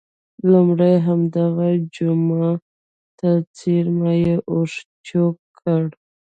[0.51, 2.47] لومړی همدغه جوما
[3.19, 4.71] ته څېرمه یې اوښ
[5.07, 5.83] چوک کړ.